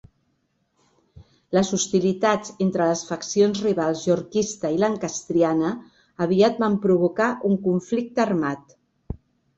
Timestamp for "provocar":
6.87-7.29